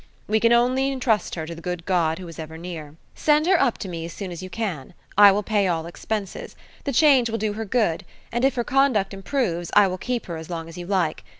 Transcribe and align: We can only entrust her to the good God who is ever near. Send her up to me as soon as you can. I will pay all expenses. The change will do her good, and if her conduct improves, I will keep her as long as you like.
We 0.27 0.39
can 0.39 0.51
only 0.51 0.91
entrust 0.91 1.35
her 1.35 1.45
to 1.45 1.53
the 1.53 1.61
good 1.61 1.85
God 1.85 2.17
who 2.17 2.27
is 2.27 2.39
ever 2.39 2.57
near. 2.57 2.95
Send 3.13 3.45
her 3.45 3.61
up 3.61 3.77
to 3.77 3.87
me 3.87 4.03
as 4.03 4.11
soon 4.11 4.31
as 4.31 4.41
you 4.41 4.49
can. 4.49 4.95
I 5.15 5.31
will 5.31 5.43
pay 5.43 5.67
all 5.67 5.85
expenses. 5.85 6.55
The 6.85 6.91
change 6.91 7.29
will 7.29 7.37
do 7.37 7.53
her 7.53 7.65
good, 7.65 8.03
and 8.31 8.43
if 8.43 8.55
her 8.55 8.63
conduct 8.63 9.13
improves, 9.13 9.69
I 9.75 9.85
will 9.85 9.99
keep 9.99 10.25
her 10.25 10.37
as 10.37 10.49
long 10.49 10.67
as 10.67 10.75
you 10.75 10.87
like. 10.87 11.23